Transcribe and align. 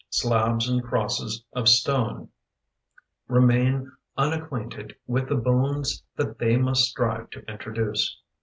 Slabs 0.09 0.67
and 0.67 0.83
crosses 0.83 1.43
of 1.53 1.69
stone 1.69 2.29
Remain 3.27 3.91
unacquainted 4.17 4.95
with 5.05 5.29
the 5.29 5.35
bones 5.35 6.01
That 6.15 6.39
they 6.39 6.57
must 6.57 6.85
strive 6.89 7.29
to 7.29 7.41
introduce. 7.47 8.19